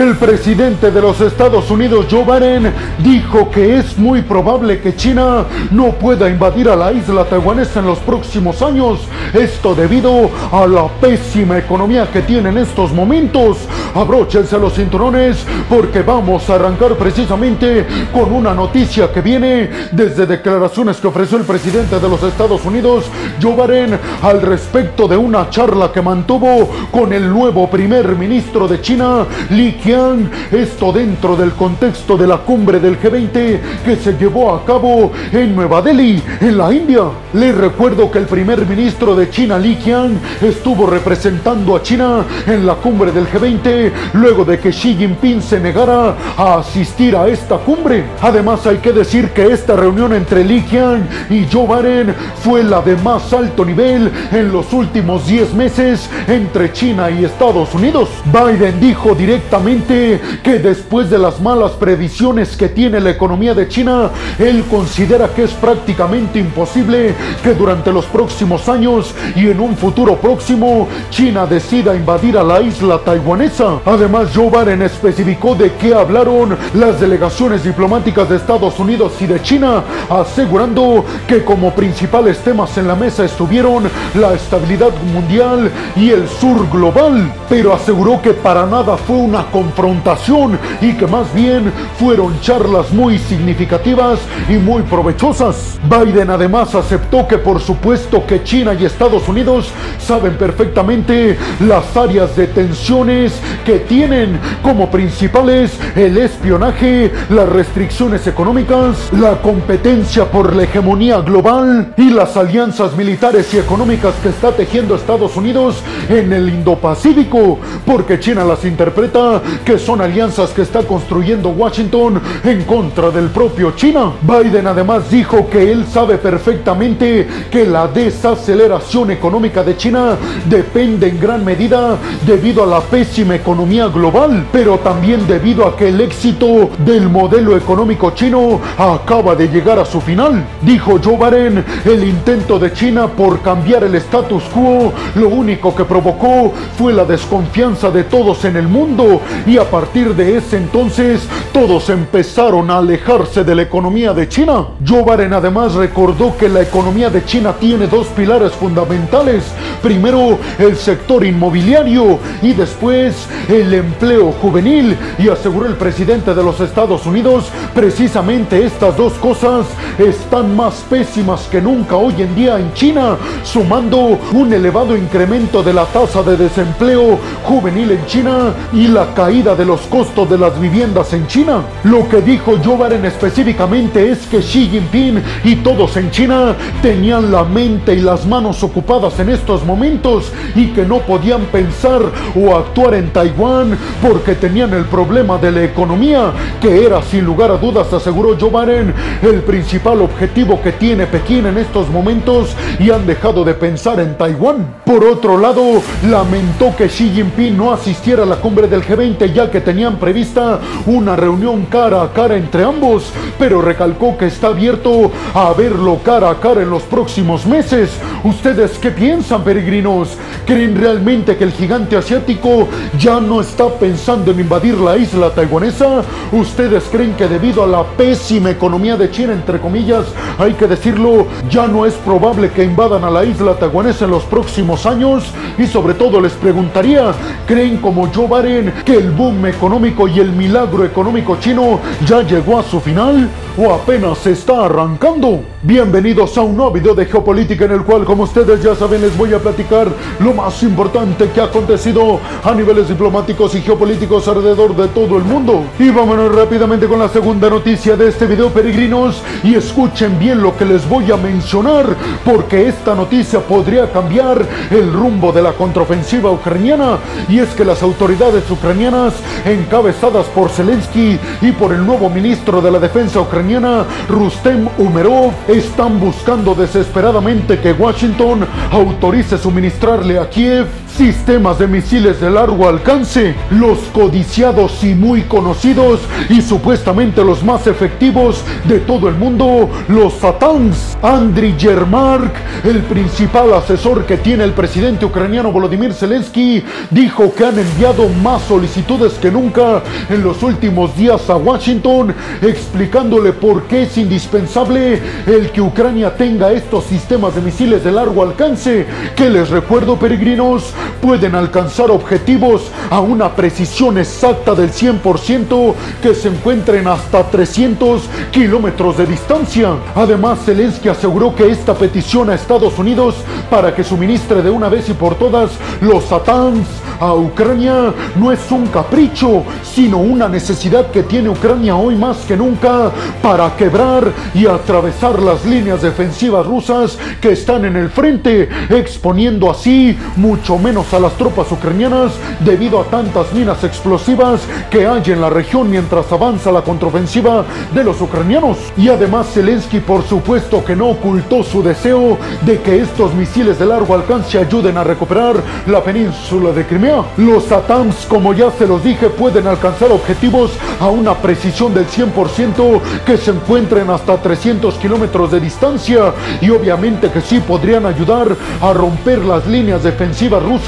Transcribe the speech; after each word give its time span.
El 0.00 0.16
presidente 0.16 0.90
de 0.90 1.02
los 1.02 1.20
Estados 1.20 1.70
Unidos, 1.70 2.06
Joe 2.10 2.24
Biden, 2.24 2.72
dijo 3.00 3.50
que 3.50 3.76
es 3.76 3.98
muy 3.98 4.22
probable 4.22 4.80
que 4.80 4.96
China 4.96 5.44
no 5.70 5.90
pueda 5.90 6.30
invadir 6.30 6.70
a 6.70 6.74
la 6.76 6.90
isla 6.90 7.26
taiwanesa 7.26 7.80
en 7.80 7.86
los 7.86 7.98
próximos 7.98 8.62
años. 8.62 9.00
Esto 9.34 9.74
debido 9.74 10.30
a 10.52 10.66
la 10.66 10.88
pésima 10.88 11.58
economía 11.58 12.08
que 12.10 12.22
tiene 12.22 12.48
en 12.48 12.56
estos 12.56 12.94
momentos. 12.94 13.58
Abróchense 13.94 14.58
los 14.58 14.72
cinturones 14.72 15.44
porque 15.68 16.00
vamos 16.00 16.48
a 16.48 16.54
arrancar 16.54 16.94
precisamente 16.94 17.86
con 18.10 18.32
una 18.32 18.54
noticia 18.54 19.12
que 19.12 19.20
viene 19.20 19.68
desde 19.92 20.24
declaraciones 20.24 20.96
que 20.96 21.08
ofreció 21.08 21.36
el 21.36 21.44
presidente 21.44 22.00
de 22.00 22.08
los 22.08 22.22
Estados 22.22 22.64
Unidos, 22.64 23.04
Joe 23.42 23.54
Biden, 23.54 23.98
al 24.22 24.40
respecto 24.40 25.06
de 25.06 25.18
una 25.18 25.50
charla 25.50 25.92
que 25.92 26.00
mantuvo 26.00 26.70
con 26.90 27.12
el 27.12 27.28
nuevo 27.28 27.68
primer 27.68 28.16
ministro 28.16 28.66
de 28.66 28.80
China, 28.80 29.26
Li. 29.50 29.89
Esto 29.90 30.92
dentro 30.92 31.34
del 31.34 31.50
contexto 31.50 32.16
de 32.16 32.24
la 32.24 32.36
cumbre 32.38 32.78
del 32.78 33.00
G20 33.00 33.58
que 33.84 33.96
se 33.96 34.12
llevó 34.12 34.54
a 34.54 34.64
cabo 34.64 35.10
en 35.32 35.56
Nueva 35.56 35.82
Delhi, 35.82 36.22
en 36.40 36.56
la 36.56 36.72
India. 36.72 37.06
Les 37.32 37.52
recuerdo 37.52 38.08
que 38.08 38.18
el 38.18 38.26
primer 38.26 38.64
ministro 38.66 39.16
de 39.16 39.28
China, 39.30 39.58
Li 39.58 39.74
Qiang, 39.74 40.16
estuvo 40.42 40.86
representando 40.86 41.74
a 41.74 41.82
China 41.82 42.24
en 42.46 42.64
la 42.64 42.74
cumbre 42.74 43.10
del 43.10 43.26
G20 43.26 43.90
luego 44.12 44.44
de 44.44 44.60
que 44.60 44.70
Xi 44.70 44.94
Jinping 44.94 45.42
se 45.42 45.58
negara 45.58 46.14
a 46.36 46.58
asistir 46.60 47.16
a 47.16 47.26
esta 47.26 47.56
cumbre. 47.56 48.04
Además 48.22 48.64
hay 48.68 48.76
que 48.76 48.92
decir 48.92 49.30
que 49.30 49.52
esta 49.52 49.74
reunión 49.74 50.12
entre 50.12 50.44
Li 50.44 50.62
Qiang 50.62 51.02
y 51.28 51.48
Joe 51.52 51.66
Biden 51.66 52.14
fue 52.44 52.62
la 52.62 52.80
de 52.80 52.94
más 52.94 53.32
alto 53.32 53.64
nivel 53.64 54.08
en 54.30 54.52
los 54.52 54.72
últimos 54.72 55.26
10 55.26 55.52
meses 55.54 56.08
entre 56.28 56.72
China 56.72 57.10
y 57.10 57.24
Estados 57.24 57.74
Unidos. 57.74 58.08
Biden 58.26 58.78
dijo 58.78 59.16
directamente 59.16 59.79
que 59.84 60.58
después 60.58 61.10
de 61.10 61.18
las 61.18 61.40
malas 61.40 61.72
previsiones 61.72 62.56
que 62.56 62.68
tiene 62.68 63.00
la 63.00 63.10
economía 63.10 63.54
de 63.54 63.68
China, 63.68 64.10
él 64.38 64.64
considera 64.70 65.28
que 65.28 65.44
es 65.44 65.52
prácticamente 65.52 66.38
imposible 66.38 67.14
que 67.42 67.54
durante 67.54 67.92
los 67.92 68.04
próximos 68.06 68.68
años 68.68 69.14
y 69.36 69.48
en 69.48 69.60
un 69.60 69.76
futuro 69.76 70.16
próximo 70.16 70.88
China 71.10 71.46
decida 71.46 71.94
invadir 71.94 72.36
a 72.38 72.42
la 72.42 72.60
isla 72.60 72.98
taiwanesa. 72.98 73.80
Además, 73.84 74.30
Joe 74.34 74.50
Biden 74.50 74.82
especificó 74.82 75.54
de 75.54 75.72
qué 75.74 75.94
hablaron 75.94 76.56
las 76.74 77.00
delegaciones 77.00 77.64
diplomáticas 77.64 78.28
de 78.28 78.36
Estados 78.36 78.78
Unidos 78.78 79.12
y 79.20 79.26
de 79.26 79.42
China, 79.42 79.82
asegurando 80.08 81.04
que 81.26 81.44
como 81.44 81.74
principales 81.74 82.38
temas 82.38 82.76
en 82.78 82.88
la 82.88 82.94
mesa 82.94 83.24
estuvieron 83.24 83.84
la 84.14 84.34
estabilidad 84.34 84.92
mundial 85.12 85.70
y 85.96 86.10
el 86.10 86.28
sur 86.28 86.68
global, 86.70 87.32
pero 87.48 87.72
aseguró 87.72 88.20
que 88.22 88.32
para 88.32 88.66
nada 88.66 88.96
fue 88.96 89.16
una 89.16 89.50
confrontación 89.60 90.58
y 90.80 90.94
que 90.94 91.06
más 91.06 91.32
bien 91.34 91.70
fueron 91.98 92.40
charlas 92.40 92.90
muy 92.92 93.18
significativas 93.18 94.18
y 94.48 94.54
muy 94.54 94.80
provechosas. 94.82 95.78
Biden 95.84 96.30
además 96.30 96.74
aceptó 96.74 97.28
que 97.28 97.36
por 97.36 97.60
supuesto 97.60 98.26
que 98.26 98.42
China 98.42 98.72
y 98.72 98.86
Estados 98.86 99.28
Unidos 99.28 99.70
saben 99.98 100.38
perfectamente 100.38 101.36
las 101.60 101.94
áreas 101.94 102.34
de 102.36 102.46
tensiones 102.46 103.38
que 103.66 103.80
tienen 103.80 104.40
como 104.62 104.90
principales 104.90 105.78
el 105.94 106.16
espionaje, 106.16 107.12
las 107.28 107.48
restricciones 107.50 108.26
económicas, 108.26 109.12
la 109.12 109.42
competencia 109.42 110.24
por 110.24 110.56
la 110.56 110.62
hegemonía 110.62 111.20
global 111.20 111.92
y 111.98 112.08
las 112.08 112.34
alianzas 112.38 112.96
militares 112.96 113.52
y 113.52 113.58
económicas 113.58 114.14
que 114.22 114.30
está 114.30 114.52
tejiendo 114.52 114.94
Estados 114.94 115.36
Unidos 115.36 115.82
en 116.08 116.32
el 116.32 116.48
Indo-Pacífico, 116.48 117.58
porque 117.84 118.18
China 118.18 118.44
las 118.44 118.64
interpreta 118.70 119.42
que 119.64 119.78
son 119.78 120.00
alianzas 120.00 120.50
que 120.50 120.62
está 120.62 120.82
construyendo 120.82 121.50
Washington 121.50 122.20
en 122.44 122.64
contra 122.64 123.10
del 123.10 123.28
propio 123.28 123.72
China. 123.72 124.12
Biden 124.22 124.66
además 124.66 125.10
dijo 125.10 125.48
que 125.48 125.70
él 125.72 125.86
sabe 125.86 126.18
perfectamente 126.18 127.26
que 127.50 127.66
la 127.66 127.88
desaceleración 127.88 129.10
económica 129.10 129.62
de 129.62 129.76
China 129.76 130.16
depende 130.46 131.08
en 131.08 131.20
gran 131.20 131.44
medida 131.44 131.96
debido 132.26 132.64
a 132.64 132.66
la 132.66 132.80
pésima 132.80 133.34
economía 133.34 133.88
global, 133.88 134.46
pero 134.52 134.78
también 134.78 135.26
debido 135.26 135.66
a 135.66 135.76
que 135.76 135.88
el 135.88 136.00
éxito 136.00 136.70
del 136.84 137.08
modelo 137.08 137.56
económico 137.56 138.10
chino 138.12 138.60
acaba 138.78 139.34
de 139.34 139.48
llegar 139.48 139.78
a 139.78 139.84
su 139.84 140.00
final. 140.00 140.44
Dijo 140.62 140.98
Joe 141.02 141.16
Biden, 141.16 141.64
el 141.84 142.04
intento 142.04 142.58
de 142.58 142.72
China 142.72 143.08
por 143.08 143.40
cambiar 143.40 143.84
el 143.84 143.94
status 143.96 144.44
quo 144.54 144.92
lo 145.14 145.28
único 145.28 145.74
que 145.74 145.84
provocó 145.84 146.52
fue 146.76 146.92
la 146.92 147.04
desconfianza 147.04 147.90
de 147.90 148.04
todos 148.04 148.44
en 148.44 148.56
el 148.56 148.68
mundo 148.68 149.20
y 149.46 149.58
a 149.58 149.64
partir 149.64 150.14
de 150.14 150.36
ese 150.36 150.56
entonces 150.56 151.22
todos 151.52 151.88
empezaron 151.90 152.70
a 152.70 152.78
alejarse 152.78 153.44
de 153.44 153.54
la 153.54 153.62
economía 153.62 154.12
de 154.12 154.28
China. 154.28 154.66
Joe 154.86 155.02
Biden 155.02 155.32
además 155.32 155.74
recordó 155.74 156.36
que 156.36 156.48
la 156.48 156.62
economía 156.62 157.10
de 157.10 157.24
China 157.24 157.54
tiene 157.58 157.86
dos 157.86 158.06
pilares 158.08 158.52
fundamentales. 158.52 159.44
Primero, 159.82 160.38
el 160.58 160.76
sector 160.76 161.24
inmobiliario 161.24 162.18
y 162.42 162.52
después 162.52 163.26
el 163.48 163.72
empleo 163.74 164.32
juvenil. 164.32 164.96
Y 165.18 165.28
aseguró 165.28 165.66
el 165.66 165.76
presidente 165.76 166.34
de 166.34 166.42
los 166.42 166.60
Estados 166.60 167.06
Unidos, 167.06 167.50
precisamente 167.74 168.64
estas 168.64 168.96
dos 168.96 169.14
cosas 169.14 169.66
están 169.98 170.54
más 170.54 170.84
pésimas 170.88 171.42
que 171.50 171.60
nunca 171.60 171.96
hoy 171.96 172.14
en 172.18 172.34
día 172.34 172.58
en 172.58 172.72
China, 172.74 173.16
sumando 173.42 174.18
un 174.32 174.52
elevado 174.52 174.96
incremento 174.96 175.62
de 175.62 175.72
la 175.72 175.84
tasa 175.86 176.22
de 176.22 176.36
desempleo 176.36 177.18
juvenil 177.44 177.92
en 177.92 178.06
China 178.06 178.54
y 178.72 178.86
la 178.88 179.12
caída 179.14 179.29
de 179.30 179.64
los 179.64 179.82
costos 179.82 180.28
de 180.28 180.36
las 180.36 180.60
viviendas 180.60 181.12
en 181.12 181.24
China. 181.28 181.62
Lo 181.84 182.08
que 182.08 182.20
dijo 182.20 182.54
Joe 182.64 182.76
Biden 182.76 183.04
específicamente 183.04 184.10
es 184.10 184.26
que 184.26 184.40
Xi 184.40 184.68
Jinping 184.68 185.22
y 185.44 185.54
todos 185.56 185.96
en 185.96 186.10
China 186.10 186.56
tenían 186.82 187.30
la 187.30 187.44
mente 187.44 187.94
y 187.94 188.00
las 188.00 188.26
manos 188.26 188.60
ocupadas 188.64 189.20
en 189.20 189.28
estos 189.28 189.64
momentos 189.64 190.32
y 190.56 190.72
que 190.72 190.84
no 190.84 190.98
podían 190.98 191.42
pensar 191.42 192.02
o 192.34 192.56
actuar 192.56 192.94
en 192.94 193.12
Taiwán 193.12 193.78
porque 194.02 194.34
tenían 194.34 194.74
el 194.74 194.86
problema 194.86 195.38
de 195.38 195.52
la 195.52 195.62
economía, 195.62 196.32
que 196.60 196.84
era 196.84 197.00
sin 197.00 197.24
lugar 197.24 197.52
a 197.52 197.56
dudas, 197.56 197.92
aseguró 197.92 198.36
Joe 198.38 198.50
Biden, 198.50 198.92
el 199.22 199.42
principal 199.42 200.02
objetivo 200.02 200.60
que 200.60 200.72
tiene 200.72 201.06
Pekín 201.06 201.46
en 201.46 201.56
estos 201.56 201.88
momentos 201.88 202.56
y 202.80 202.90
han 202.90 203.06
dejado 203.06 203.44
de 203.44 203.54
pensar 203.54 204.00
en 204.00 204.18
Taiwán. 204.18 204.74
Por 204.84 205.04
otro 205.04 205.38
lado, 205.38 205.62
lamentó 206.10 206.74
que 206.76 206.88
Xi 206.88 207.10
Jinping 207.10 207.56
no 207.56 207.72
asistiera 207.72 208.24
a 208.24 208.26
la 208.26 208.36
cumbre 208.36 208.66
del 208.66 208.82
G20 208.82 209.19
ya 209.28 209.50
que 209.50 209.60
tenían 209.60 209.96
prevista 209.96 210.58
una 210.86 211.16
reunión 211.16 211.66
cara 211.66 212.02
a 212.02 212.12
cara 212.12 212.36
entre 212.36 212.64
ambos, 212.64 213.12
pero 213.38 213.60
recalcó 213.60 214.16
que 214.16 214.26
está 214.26 214.48
abierto 214.48 215.10
a 215.34 215.52
verlo 215.52 216.00
cara 216.04 216.30
a 216.30 216.40
cara 216.40 216.62
en 216.62 216.70
los 216.70 216.82
próximos 216.84 217.46
meses. 217.46 217.90
¿Ustedes 218.24 218.78
qué 218.78 218.90
piensan, 218.90 219.44
peregrinos? 219.44 220.16
¿Creen 220.46 220.74
realmente 220.74 221.36
que 221.36 221.44
el 221.44 221.52
gigante 221.52 221.96
asiático 221.96 222.68
ya 222.98 223.20
no 223.20 223.40
está 223.40 223.68
pensando 223.68 224.30
en 224.30 224.40
invadir 224.40 224.78
la 224.78 224.96
isla 224.96 225.30
taiwanesa? 225.30 226.02
¿Ustedes 226.32 226.84
creen 226.90 227.14
que 227.14 227.28
debido 227.28 227.62
a 227.62 227.66
la 227.66 227.84
pésima 227.84 228.50
economía 228.50 228.96
de 228.96 229.10
China, 229.10 229.32
entre 229.32 229.60
comillas, 229.60 230.06
hay 230.38 230.54
que 230.54 230.66
decirlo, 230.66 231.26
ya 231.48 231.66
no 231.66 231.86
es 231.86 231.94
probable 231.94 232.50
que 232.50 232.64
invadan 232.64 233.04
a 233.04 233.10
la 233.10 233.24
isla 233.24 233.54
taiwanesa 233.54 234.04
en 234.04 234.12
los 234.12 234.24
próximos 234.24 234.86
años? 234.86 235.24
Y 235.58 235.66
sobre 235.66 235.94
todo 235.94 236.20
les 236.20 236.32
preguntaría, 236.32 237.12
¿creen 237.46 237.78
como 237.78 238.08
Joe 238.12 238.26
Biden 238.26 238.72
que 238.84 238.96
el 238.96 239.09
boom 239.10 239.46
económico 239.46 240.08
y 240.08 240.20
el 240.20 240.32
milagro 240.32 240.84
económico 240.84 241.36
chino 241.40 241.80
ya 242.06 242.22
llegó 242.22 242.58
a 242.58 242.62
su 242.62 242.80
final? 242.80 243.28
¿O 243.56 243.72
apenas 243.72 244.18
se 244.18 244.32
está 244.32 244.64
arrancando? 244.64 245.42
Bienvenidos 245.62 246.38
a 246.38 246.40
un 246.40 246.56
nuevo 246.56 246.70
video 246.70 246.94
de 246.94 247.04
geopolítica 247.04 247.66
en 247.66 247.72
el 247.72 247.82
cual, 247.82 248.06
como 248.06 248.22
ustedes 248.22 248.62
ya 248.62 248.74
saben, 248.74 249.02
les 249.02 249.14
voy 249.14 249.34
a 249.34 249.38
platicar 249.38 249.88
lo 250.18 250.32
más 250.32 250.62
importante 250.62 251.28
que 251.28 251.38
ha 251.38 251.44
acontecido 251.44 252.18
a 252.42 252.54
niveles 252.54 252.88
diplomáticos 252.88 253.54
y 253.54 253.60
geopolíticos 253.60 254.26
alrededor 254.26 254.74
de 254.74 254.88
todo 254.88 255.18
el 255.18 255.24
mundo. 255.24 255.64
Y 255.78 255.90
vámonos 255.90 256.34
rápidamente 256.34 256.86
con 256.86 256.98
la 256.98 257.10
segunda 257.10 257.50
noticia 257.50 257.94
de 257.94 258.08
este 258.08 258.24
video, 258.24 258.48
peregrinos, 258.48 259.22
y 259.44 259.54
escuchen 259.54 260.18
bien 260.18 260.40
lo 260.40 260.56
que 260.56 260.64
les 260.64 260.88
voy 260.88 261.12
a 261.12 261.18
mencionar, 261.18 261.94
porque 262.24 262.66
esta 262.66 262.94
noticia 262.94 263.40
podría 263.40 263.92
cambiar 263.92 264.42
el 264.70 264.90
rumbo 264.90 265.30
de 265.30 265.42
la 265.42 265.52
contraofensiva 265.52 266.30
ucraniana, 266.30 266.96
y 267.28 267.38
es 267.38 267.50
que 267.50 267.66
las 267.66 267.82
autoridades 267.82 268.50
ucranianas, 268.50 269.12
encabezadas 269.44 270.24
por 270.28 270.48
Zelensky 270.48 271.18
y 271.42 271.52
por 271.52 271.74
el 271.74 271.84
nuevo 271.84 272.08
ministro 272.08 272.62
de 272.62 272.70
la 272.70 272.78
defensa 272.78 273.20
ucraniana, 273.20 273.84
Rustem 274.08 274.66
Umerov, 274.78 275.34
están 275.58 275.98
buscando 275.98 276.54
desesperadamente 276.54 277.58
que 277.58 277.72
Washington 277.72 278.46
autorice 278.70 279.36
suministrarle 279.36 280.18
a 280.18 280.28
Kiev 280.30 280.66
sistemas 281.00 281.58
de 281.58 281.66
misiles 281.66 282.20
de 282.20 282.28
largo 282.28 282.68
alcance, 282.68 283.34
los 283.52 283.78
codiciados 283.94 284.84
y 284.84 284.94
muy 284.94 285.22
conocidos 285.22 285.98
y 286.28 286.42
supuestamente 286.42 287.24
los 287.24 287.42
más 287.42 287.66
efectivos 287.66 288.44
de 288.64 288.80
todo 288.80 289.08
el 289.08 289.14
mundo, 289.14 289.70
los 289.88 290.12
Satans. 290.12 290.98
Andriy 291.00 291.56
Yermark, 291.56 292.34
el 292.64 292.80
principal 292.82 293.54
asesor 293.54 294.04
que 294.04 294.18
tiene 294.18 294.44
el 294.44 294.52
presidente 294.52 295.06
ucraniano 295.06 295.50
Volodymyr 295.50 295.94
Zelensky, 295.94 296.62
dijo 296.90 297.32
que 297.34 297.46
han 297.46 297.58
enviado 297.58 298.06
más 298.22 298.42
solicitudes 298.42 299.14
que 299.14 299.30
nunca 299.30 299.82
en 300.10 300.22
los 300.22 300.42
últimos 300.42 300.94
días 300.98 301.30
a 301.30 301.36
Washington, 301.36 302.14
explicándole 302.42 303.32
por 303.32 303.62
qué 303.62 303.84
es 303.84 303.96
indispensable 303.96 305.00
el 305.26 305.50
que 305.50 305.62
Ucrania 305.62 306.14
tenga 306.14 306.52
estos 306.52 306.84
sistemas 306.84 307.34
de 307.34 307.40
misiles 307.40 307.82
de 307.82 307.90
largo 307.90 308.22
alcance, 308.22 308.84
que 309.16 309.30
les 309.30 309.48
recuerdo 309.48 309.98
peregrinos, 309.98 310.74
pueden 311.00 311.34
alcanzar 311.34 311.90
objetivos 311.90 312.70
a 312.90 313.00
una 313.00 313.34
precisión 313.34 313.98
exacta 313.98 314.54
del 314.54 314.70
100% 314.72 315.74
que 316.02 316.14
se 316.14 316.28
encuentren 316.28 316.86
hasta 316.86 317.24
300 317.24 318.02
kilómetros 318.30 318.96
de 318.96 319.06
distancia. 319.06 319.74
Además, 319.94 320.40
Zelensky 320.44 320.88
aseguró 320.88 321.34
que 321.34 321.50
esta 321.50 321.74
petición 321.74 322.30
a 322.30 322.34
Estados 322.34 322.78
Unidos 322.78 323.16
para 323.50 323.74
que 323.74 323.84
suministre 323.84 324.42
de 324.42 324.50
una 324.50 324.68
vez 324.68 324.88
y 324.88 324.94
por 324.94 325.14
todas 325.16 325.50
los 325.80 326.04
SATANs 326.04 326.66
a 327.00 327.14
Ucrania 327.14 327.94
no 328.16 328.30
es 328.30 328.50
un 328.50 328.66
capricho, 328.66 329.42
sino 329.62 329.98
una 329.98 330.28
necesidad 330.28 330.90
que 330.90 331.02
tiene 331.02 331.30
Ucrania 331.30 331.76
hoy 331.76 331.96
más 331.96 332.18
que 332.18 332.36
nunca 332.36 332.90
para 333.22 333.56
quebrar 333.56 334.12
y 334.34 334.46
atravesar 334.46 335.20
las 335.20 335.44
líneas 335.44 335.82
defensivas 335.82 336.46
rusas 336.46 336.98
que 337.20 337.32
están 337.32 337.64
en 337.64 337.76
el 337.76 337.88
frente, 337.90 338.48
exponiendo 338.68 339.50
así 339.50 339.96
mucho 340.16 340.58
menos 340.58 340.69
a 340.70 341.00
las 341.00 341.14
tropas 341.14 341.50
ucranianas 341.50 342.12
debido 342.38 342.80
a 342.80 342.84
tantas 342.84 343.32
minas 343.32 343.64
explosivas 343.64 344.40
que 344.70 344.86
hay 344.86 345.02
en 345.06 345.20
la 345.20 345.28
región 345.28 345.68
mientras 345.68 346.12
avanza 346.12 346.52
la 346.52 346.62
contraofensiva 346.62 347.44
de 347.74 347.82
los 347.82 348.00
ucranianos. 348.00 348.56
Y 348.76 348.88
además 348.88 349.26
Zelensky 349.34 349.80
por 349.80 350.04
supuesto 350.04 350.64
que 350.64 350.76
no 350.76 350.90
ocultó 350.90 351.42
su 351.42 351.60
deseo 351.60 352.16
de 352.42 352.60
que 352.60 352.80
estos 352.80 353.12
misiles 353.14 353.58
de 353.58 353.66
largo 353.66 353.94
alcance 353.94 354.38
ayuden 354.38 354.78
a 354.78 354.84
recuperar 354.84 355.42
la 355.66 355.82
península 355.82 356.52
de 356.52 356.64
Crimea 356.64 357.02
los 357.16 357.50
ATAMS, 357.50 358.06
como 358.06 358.32
ya 358.32 358.52
se 358.52 358.68
los 358.68 358.84
dije, 358.84 359.10
pueden 359.10 359.48
alcanzar 359.48 359.90
objetivos 359.90 360.52
a 360.78 360.88
una 360.88 361.14
precisión 361.14 361.74
del 361.74 361.88
100% 361.88 362.80
que 363.04 363.16
se 363.16 363.32
encuentren 363.32 363.90
hasta 363.90 364.16
300 364.18 364.76
kilómetros 364.76 365.32
de 365.32 365.40
distancia 365.40 366.14
y 366.40 366.50
obviamente 366.50 367.10
que 367.10 367.20
sí 367.20 367.40
podrían 367.40 367.86
ayudar 367.86 368.36
a 368.62 368.72
romper 368.72 369.18
las 369.24 369.48
líneas 369.48 369.82
defensivas 369.82 370.40
rusas 370.44 370.59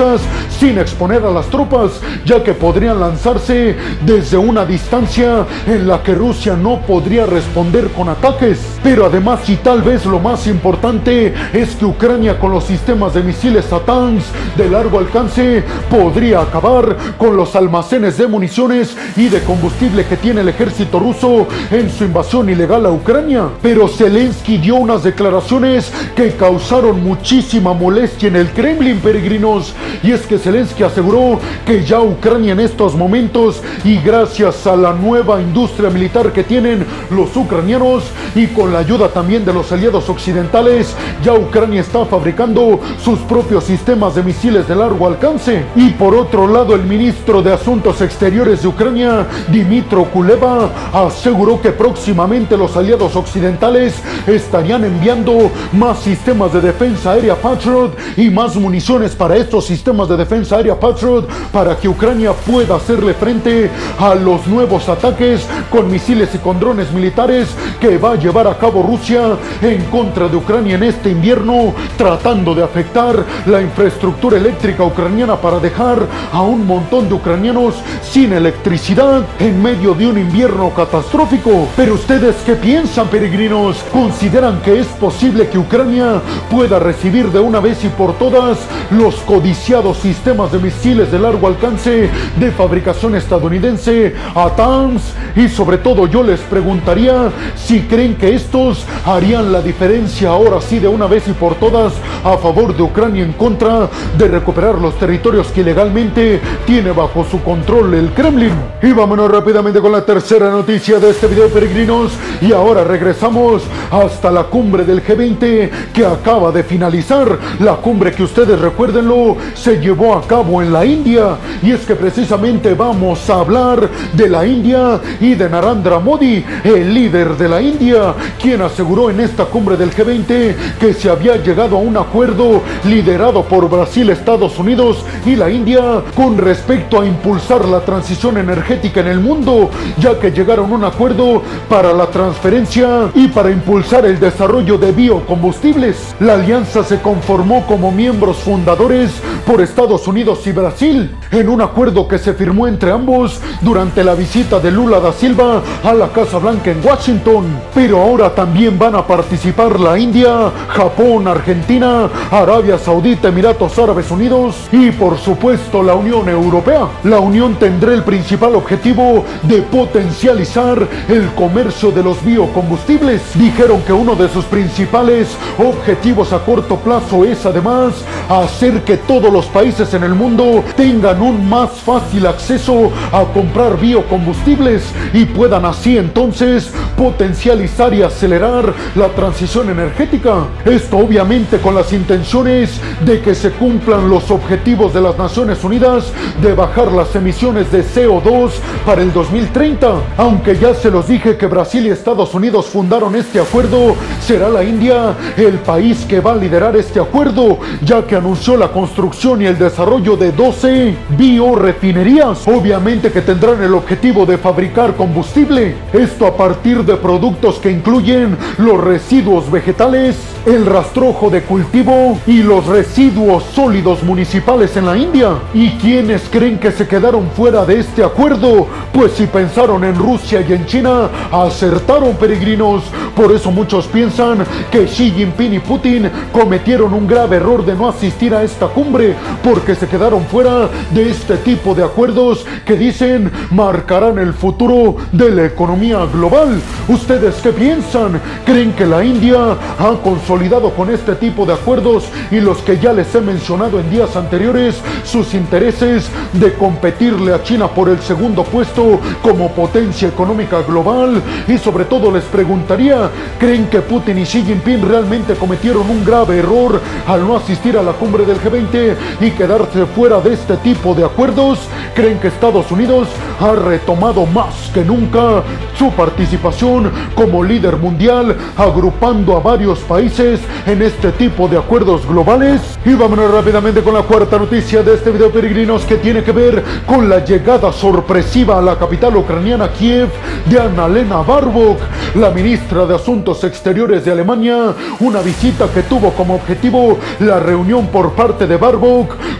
sin 0.58 0.78
exponer 0.78 1.24
a 1.24 1.30
las 1.30 1.46
tropas, 1.46 2.00
ya 2.24 2.42
que 2.42 2.54
podrían 2.54 3.00
lanzarse 3.00 3.76
desde 4.04 4.36
una 4.36 4.64
distancia 4.64 5.46
en 5.66 5.86
la 5.86 6.02
que 6.02 6.14
Rusia 6.14 6.56
no 6.56 6.80
podría 6.80 7.26
responder 7.26 7.88
con 7.88 8.08
ataques. 8.08 8.58
Pero 8.82 9.06
además 9.06 9.48
y 9.48 9.56
tal 9.56 9.82
vez 9.82 10.04
lo 10.06 10.18
más 10.18 10.46
importante 10.46 11.34
es 11.52 11.74
que 11.76 11.84
Ucrania 11.84 12.38
con 12.38 12.52
los 12.52 12.64
sistemas 12.64 13.14
de 13.14 13.22
misiles 13.22 13.72
ATAMS 13.72 14.24
de 14.56 14.68
largo 14.68 14.98
alcance 14.98 15.62
podría 15.90 16.40
acabar 16.40 16.96
con 17.18 17.36
los 17.36 17.54
almacenes 17.54 18.16
de 18.18 18.26
municiones 18.26 18.96
y 19.16 19.28
de 19.28 19.40
combustible 19.40 20.06
que 20.06 20.16
tiene 20.16 20.40
el 20.40 20.48
ejército 20.48 20.98
ruso 20.98 21.46
en 21.70 21.90
su 21.90 22.04
invasión 22.04 22.48
ilegal 22.48 22.86
a 22.86 22.90
Ucrania. 22.90 23.48
Pero 23.62 23.88
Zelensky 23.88 24.58
dio 24.58 24.76
unas 24.76 25.02
declaraciones 25.02 25.92
que 26.16 26.32
causaron 26.32 27.02
muchísima 27.02 27.72
molestia 27.72 28.28
en 28.28 28.36
el 28.36 28.50
Kremlin, 28.50 29.00
peregrinos. 29.00 29.74
Y 30.02 30.12
es 30.12 30.26
que 30.26 30.38
Zelensky 30.38 30.82
aseguró 30.82 31.38
que 31.66 31.84
ya 31.84 32.00
Ucrania 32.00 32.52
en 32.52 32.60
estos 32.60 32.94
momentos 32.94 33.62
y 33.84 33.98
gracias 33.98 34.66
a 34.66 34.76
la 34.76 34.92
nueva 34.92 35.40
industria 35.40 35.90
militar 35.90 36.32
que 36.32 36.44
tienen 36.44 36.84
los 37.10 37.36
ucranianos 37.36 38.04
y 38.34 38.46
con 38.48 38.72
la 38.72 38.80
ayuda 38.80 39.08
también 39.08 39.44
de 39.44 39.52
los 39.52 39.70
aliados 39.72 40.08
occidentales, 40.08 40.94
ya 41.22 41.34
Ucrania 41.34 41.80
está 41.80 42.04
fabricando 42.04 42.80
sus 43.02 43.18
propios 43.20 43.64
sistemas 43.64 44.14
de 44.14 44.22
misiles 44.22 44.66
de 44.68 44.74
largo 44.74 45.06
alcance. 45.06 45.64
Y 45.76 45.90
por 45.90 46.14
otro 46.14 46.46
lado, 46.46 46.74
el 46.74 46.82
ministro 46.82 47.42
de 47.42 47.52
Asuntos 47.52 48.00
Exteriores 48.00 48.62
de 48.62 48.68
Ucrania, 48.68 49.26
Dimitro 49.48 50.04
Kuleva, 50.04 50.70
aseguró 50.92 51.60
que 51.60 51.70
próximamente 51.70 52.56
los 52.56 52.76
aliados 52.76 53.16
occidentales 53.16 53.94
estarían 54.26 54.84
enviando 54.84 55.50
más 55.72 56.00
sistemas 56.00 56.52
de 56.52 56.60
defensa 56.60 57.12
aérea 57.12 57.36
Patriot 57.36 57.96
y 58.16 58.30
más 58.30 58.56
municiones 58.56 59.14
para 59.14 59.36
estos 59.36 59.70
sistemas 59.72 60.06
de 60.06 60.18
defensa 60.18 60.56
aérea 60.56 60.78
Patriot 60.78 61.26
para 61.50 61.74
que 61.78 61.88
Ucrania 61.88 62.34
pueda 62.34 62.76
hacerle 62.76 63.14
frente 63.14 63.70
a 63.98 64.14
los 64.14 64.46
nuevos 64.46 64.86
ataques 64.86 65.46
con 65.70 65.90
misiles 65.90 66.28
y 66.34 66.38
con 66.38 66.60
drones 66.60 66.92
militares 66.92 67.48
que 67.80 67.96
va 67.96 68.12
a 68.12 68.16
llevar 68.16 68.46
a 68.46 68.58
cabo 68.58 68.82
Rusia 68.82 69.38
en 69.62 69.82
contra 69.84 70.28
de 70.28 70.36
Ucrania 70.36 70.74
en 70.74 70.82
este 70.82 71.08
invierno, 71.08 71.72
tratando 71.96 72.54
de 72.54 72.62
afectar 72.62 73.24
la 73.46 73.62
infraestructura 73.62 74.36
eléctrica 74.36 74.84
ucraniana 74.84 75.36
para 75.36 75.58
dejar 75.58 76.06
a 76.30 76.42
un 76.42 76.66
montón 76.66 77.08
de 77.08 77.14
ucranianos 77.14 77.76
sin 78.02 78.34
electricidad 78.34 79.24
en 79.38 79.62
medio 79.62 79.94
de 79.94 80.06
un 80.06 80.18
invierno 80.18 80.68
catastrófico. 80.74 81.66
Pero 81.76 81.94
ustedes 81.94 82.36
qué 82.44 82.56
piensan, 82.56 83.08
peregrinos? 83.08 83.82
¿Consideran 83.90 84.60
que 84.60 84.80
es 84.80 84.86
posible 84.86 85.48
que 85.48 85.56
Ucrania 85.56 86.20
pueda 86.50 86.78
recibir 86.78 87.32
de 87.32 87.40
una 87.40 87.60
vez 87.60 87.82
y 87.84 87.88
por 87.88 88.12
todas 88.18 88.58
los 88.90 89.14
codiciados 89.22 89.61
sistemas 89.62 90.50
de 90.50 90.58
misiles 90.58 91.12
de 91.12 91.18
largo 91.20 91.46
alcance 91.46 92.10
de 92.36 92.50
fabricación 92.50 93.14
estadounidense, 93.14 94.12
ATAMS? 94.34 95.02
Y 95.36 95.48
sobre 95.48 95.78
todo 95.78 96.08
yo 96.08 96.24
les 96.24 96.40
preguntaría 96.40 97.30
si 97.54 97.82
creen 97.82 98.16
que 98.16 98.34
estos 98.34 98.84
harían 99.06 99.52
la 99.52 99.62
diferencia 99.62 100.30
ahora 100.30 100.60
sí 100.60 100.80
de 100.80 100.88
una 100.88 101.06
vez 101.06 101.28
y 101.28 101.32
por 101.32 101.54
todas 101.54 101.92
a 102.24 102.36
favor 102.38 102.76
de 102.76 102.82
Ucrania 102.82 103.24
en 103.24 103.32
contra 103.34 103.88
de 104.18 104.28
recuperar 104.28 104.78
los 104.78 104.98
territorios 104.98 105.46
que 105.48 105.60
ilegalmente 105.60 106.40
tiene 106.66 106.90
bajo 106.90 107.24
su 107.24 107.40
control 107.42 107.94
el 107.94 108.10
Kremlin. 108.10 108.54
Y 108.82 108.90
vámonos 108.90 109.30
rápidamente 109.30 109.80
con 109.80 109.92
la 109.92 110.04
tercera 110.04 110.50
noticia 110.50 110.98
de 110.98 111.10
este 111.10 111.28
video 111.28 111.48
peregrinos 111.48 112.12
y 112.40 112.52
ahora 112.52 112.82
regresamos 112.82 113.62
hasta 113.92 114.30
la 114.32 114.44
cumbre 114.44 114.84
del 114.84 115.04
G20 115.04 115.70
que 115.92 116.04
acaba 116.04 116.50
de 116.50 116.64
finalizar. 116.64 117.38
La 117.60 117.76
cumbre 117.76 118.10
que 118.10 118.24
ustedes 118.24 118.58
recuérdenlo 118.58 119.36
se 119.54 119.78
llevó 119.78 120.14
a 120.14 120.26
cabo 120.26 120.62
en 120.62 120.72
la 120.72 120.84
India 120.84 121.36
y 121.62 121.72
es 121.72 121.80
que 121.80 121.94
precisamente 121.94 122.74
vamos 122.74 123.28
a 123.30 123.40
hablar 123.40 123.88
de 124.12 124.28
la 124.28 124.46
India 124.46 125.00
y 125.20 125.34
de 125.34 125.48
Narendra 125.48 125.98
Modi, 125.98 126.44
el 126.64 126.94
líder 126.94 127.36
de 127.36 127.48
la 127.48 127.60
India, 127.60 128.14
quien 128.40 128.62
aseguró 128.62 129.10
en 129.10 129.20
esta 129.20 129.44
cumbre 129.44 129.76
del 129.76 129.90
G20 129.90 130.54
que 130.78 130.94
se 130.94 131.10
había 131.10 131.36
llegado 131.36 131.76
a 131.76 131.80
un 131.80 131.96
acuerdo 131.96 132.62
liderado 132.84 133.44
por 133.44 133.68
Brasil, 133.68 134.10
Estados 134.10 134.58
Unidos 134.58 135.04
y 135.24 135.36
la 135.36 135.50
India 135.50 136.02
con 136.14 136.38
respecto 136.38 137.00
a 137.00 137.06
impulsar 137.06 137.64
la 137.66 137.80
transición 137.80 138.38
energética 138.38 139.00
en 139.00 139.08
el 139.08 139.20
mundo, 139.20 139.70
ya 139.98 140.18
que 140.18 140.30
llegaron 140.30 140.70
a 140.72 140.74
un 140.74 140.84
acuerdo 140.84 141.42
para 141.68 141.92
la 141.92 142.06
transferencia 142.06 143.10
y 143.14 143.28
para 143.28 143.50
impulsar 143.50 144.06
el 144.06 144.18
desarrollo 144.18 144.78
de 144.78 144.92
biocombustibles. 144.92 146.14
La 146.20 146.34
alianza 146.34 146.84
se 146.84 147.00
conformó 147.00 147.66
como 147.66 147.92
miembros 147.92 148.38
fundadores 148.38 149.10
por 149.46 149.60
Estados 149.60 150.06
Unidos 150.06 150.46
y 150.46 150.52
Brasil, 150.52 151.14
en 151.30 151.48
un 151.48 151.60
acuerdo 151.60 152.06
que 152.06 152.18
se 152.18 152.34
firmó 152.34 152.66
entre 152.66 152.90
ambos 152.90 153.40
durante 153.60 154.04
la 154.04 154.14
visita 154.14 154.60
de 154.60 154.70
Lula 154.70 155.00
da 155.00 155.12
Silva 155.12 155.62
a 155.82 155.92
la 155.92 156.08
Casa 156.08 156.38
Blanca 156.38 156.70
en 156.70 156.84
Washington. 156.84 157.44
Pero 157.74 158.00
ahora 158.00 158.34
también 158.34 158.78
van 158.78 158.94
a 158.94 159.06
participar 159.06 159.80
la 159.80 159.98
India, 159.98 160.50
Japón, 160.68 161.26
Argentina, 161.26 162.08
Arabia 162.30 162.78
Saudita, 162.78 163.28
Emiratos 163.28 163.78
Árabes 163.78 164.10
Unidos 164.10 164.56
y 164.70 164.90
por 164.90 165.18
supuesto 165.18 165.82
la 165.82 165.94
Unión 165.94 166.28
Europea. 166.28 166.88
La 167.04 167.20
Unión 167.20 167.56
tendrá 167.56 167.94
el 167.94 168.04
principal 168.04 168.54
objetivo 168.54 169.24
de 169.44 169.62
potencializar 169.62 170.86
el 171.08 171.28
comercio 171.34 171.90
de 171.90 172.02
los 172.02 172.22
biocombustibles. 172.24 173.22
Dijeron 173.34 173.82
que 173.82 173.92
uno 173.92 174.14
de 174.14 174.28
sus 174.28 174.44
principales 174.44 175.28
objetivos 175.58 176.32
a 176.32 176.44
corto 176.44 176.76
plazo 176.76 177.24
es 177.24 177.44
además 177.46 177.94
hacer 178.28 178.82
que 178.82 178.96
todos 178.96 179.31
los 179.32 179.46
países 179.46 179.94
en 179.94 180.04
el 180.04 180.14
mundo 180.14 180.62
tengan 180.76 181.22
un 181.22 181.48
más 181.48 181.70
fácil 181.70 182.26
acceso 182.26 182.92
a 183.10 183.24
comprar 183.32 183.80
biocombustibles 183.80 184.84
y 185.12 185.24
puedan 185.24 185.64
así 185.64 185.96
entonces 185.96 186.70
potencializar 186.96 187.94
y 187.94 188.02
acelerar 188.02 188.72
la 188.94 189.08
transición 189.08 189.70
energética. 189.70 190.44
Esto 190.64 190.98
obviamente 190.98 191.58
con 191.58 191.74
las 191.74 191.92
intenciones 191.92 192.80
de 193.04 193.20
que 193.20 193.34
se 193.34 193.50
cumplan 193.52 194.10
los 194.10 194.30
objetivos 194.30 194.92
de 194.92 195.00
las 195.00 195.16
Naciones 195.16 195.64
Unidas 195.64 196.12
de 196.42 196.54
bajar 196.54 196.92
las 196.92 197.14
emisiones 197.16 197.72
de 197.72 197.82
CO2 197.82 198.50
para 198.84 199.02
el 199.02 199.12
2030. 199.12 199.94
Aunque 200.18 200.56
ya 200.58 200.74
se 200.74 200.90
los 200.90 201.08
dije 201.08 201.36
que 201.36 201.46
Brasil 201.46 201.86
y 201.86 201.90
Estados 201.90 202.34
Unidos 202.34 202.66
fundaron 202.66 203.16
este 203.16 203.40
acuerdo, 203.40 203.96
será 204.20 204.48
la 204.48 204.62
India 204.62 205.14
el 205.36 205.54
país 205.60 206.04
que 206.04 206.20
va 206.20 206.32
a 206.32 206.36
liderar 206.36 206.76
este 206.76 207.00
acuerdo, 207.00 207.58
ya 207.82 208.06
que 208.06 208.16
anunció 208.16 208.56
la 208.56 208.68
construcción 208.68 209.21
construcción 209.22 209.42
y 209.42 209.46
el 209.46 209.58
desarrollo 209.58 210.16
de 210.16 210.32
12 210.32 210.96
biorefinerías, 211.16 212.48
obviamente 212.48 213.12
que 213.12 213.20
tendrán 213.20 213.62
el 213.62 213.72
objetivo 213.74 214.26
de 214.26 214.36
fabricar 214.36 214.96
combustible. 214.96 215.76
Esto 215.92 216.26
a 216.26 216.36
partir 216.36 216.84
de 216.84 216.96
productos 216.96 217.58
que 217.58 217.70
incluyen 217.70 218.36
los 218.58 218.82
residuos 218.82 219.48
vegetales, 219.48 220.16
el 220.44 220.66
rastrojo 220.66 221.30
de 221.30 221.42
cultivo 221.42 222.18
y 222.26 222.42
los 222.42 222.66
residuos 222.66 223.44
sólidos 223.54 224.02
municipales 224.02 224.76
en 224.76 224.86
la 224.86 224.96
India. 224.96 225.34
¿Y 225.54 225.70
quienes 225.72 226.22
creen 226.28 226.58
que 226.58 226.72
se 226.72 226.88
quedaron 226.88 227.28
fuera 227.36 227.64
de 227.64 227.78
este 227.78 228.02
acuerdo? 228.02 228.66
Pues 228.92 229.12
si 229.12 229.26
pensaron 229.26 229.84
en 229.84 229.94
Rusia 229.94 230.44
y 230.46 230.52
en 230.52 230.66
China, 230.66 231.08
acertaron 231.30 232.16
peregrinos. 232.16 232.82
Por 233.14 233.30
eso 233.30 233.52
muchos 233.52 233.86
piensan 233.86 234.38
que 234.70 234.86
Xi 234.86 235.12
Jinping 235.12 235.54
y 235.54 235.58
Putin 235.60 236.10
cometieron 236.32 236.92
un 236.92 237.06
grave 237.06 237.36
error 237.36 237.64
de 237.64 237.74
no 237.74 237.88
asistir 237.88 238.34
a 238.34 238.42
esta 238.42 238.66
cumbre, 238.66 239.11
porque 239.42 239.74
se 239.74 239.88
quedaron 239.88 240.24
fuera 240.26 240.68
de 240.90 241.10
este 241.10 241.36
tipo 241.38 241.74
de 241.74 241.84
acuerdos 241.84 242.44
que 242.64 242.76
dicen 242.76 243.30
marcarán 243.50 244.18
el 244.18 244.32
futuro 244.32 244.96
de 245.12 245.30
la 245.30 245.46
economía 245.46 246.04
global. 246.12 246.60
¿Ustedes 246.88 247.36
qué 247.42 247.50
piensan? 247.50 248.20
¿Creen 248.44 248.72
que 248.72 248.86
la 248.86 249.04
India 249.04 249.56
ha 249.78 249.92
consolidado 250.02 250.70
con 250.70 250.90
este 250.90 251.14
tipo 251.14 251.46
de 251.46 251.54
acuerdos 251.54 252.04
y 252.30 252.40
los 252.40 252.58
que 252.58 252.78
ya 252.78 252.92
les 252.92 253.14
he 253.14 253.20
mencionado 253.20 253.80
en 253.80 253.90
días 253.90 254.16
anteriores 254.16 254.76
sus 255.04 255.34
intereses 255.34 256.08
de 256.32 256.52
competirle 256.54 257.34
a 257.34 257.42
China 257.42 257.68
por 257.68 257.88
el 257.88 258.00
segundo 258.00 258.44
puesto 258.44 259.00
como 259.22 259.50
potencia 259.52 260.08
económica 260.08 260.62
global? 260.62 261.22
Y 261.48 261.58
sobre 261.58 261.84
todo 261.84 262.10
les 262.10 262.24
preguntaría, 262.24 263.10
¿creen 263.38 263.66
que 263.66 263.80
Putin 263.80 264.18
y 264.18 264.24
Xi 264.24 264.42
Jinping 264.42 264.88
realmente 264.88 265.34
cometieron 265.34 265.88
un 265.88 266.04
grave 266.04 266.38
error 266.38 266.80
al 267.06 267.26
no 267.26 267.36
asistir 267.36 267.76
a 267.76 267.82
la 267.82 267.92
cumbre 267.92 268.24
del 268.24 268.40
G20 268.40 268.96
y 269.20 269.30
quedarse 269.30 269.86
fuera 269.86 270.20
de 270.20 270.34
este 270.34 270.56
tipo 270.58 270.94
de 270.94 271.04
acuerdos? 271.04 271.58
¿Creen 271.94 272.18
que 272.18 272.28
Estados 272.28 272.70
Unidos 272.70 273.08
ha 273.40 273.52
retomado 273.52 274.26
más 274.26 274.70
que 274.72 274.84
nunca 274.84 275.42
su 275.78 275.90
participación 275.90 276.90
como 277.14 277.44
líder 277.44 277.76
mundial, 277.76 278.36
agrupando 278.56 279.36
a 279.36 279.40
varios 279.40 279.80
países 279.80 280.40
en 280.66 280.82
este 280.82 281.12
tipo 281.12 281.48
de 281.48 281.58
acuerdos 281.58 282.06
globales? 282.06 282.60
Y 282.84 282.94
vámonos 282.94 283.30
rápidamente 283.30 283.82
con 283.82 283.94
la 283.94 284.02
cuarta 284.02 284.38
noticia 284.38 284.82
de 284.82 284.94
este 284.94 285.10
video 285.10 285.30
peregrinos 285.30 285.84
que 285.84 285.96
tiene 285.96 286.22
que 286.22 286.32
ver 286.32 286.62
con 286.86 287.08
la 287.08 287.24
llegada 287.24 287.72
sorpresiva 287.72 288.58
a 288.58 288.62
la 288.62 288.78
capital 288.78 289.16
ucraniana 289.16 289.70
Kiev 289.72 290.08
de 290.46 290.60
Annalena 290.60 291.22
Baerbock, 291.22 291.78
la 292.14 292.30
ministra 292.30 292.86
de 292.86 292.94
Asuntos 292.94 293.44
Exteriores 293.44 294.04
de 294.04 294.12
Alemania, 294.12 294.74
una 295.00 295.20
visita 295.20 295.68
que 295.68 295.82
tuvo 295.82 296.10
como 296.10 296.34
objetivo 296.34 296.98
la 297.20 297.38
reunión 297.38 297.86
por 297.88 298.12
parte 298.12 298.46
de 298.46 298.56